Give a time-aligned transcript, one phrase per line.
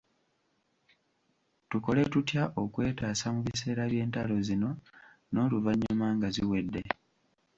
[1.69, 4.69] Tukole tutya okwetaasa mu biseera by’entalo zino
[5.31, 6.81] n’oluvannyuma nga ziwedde?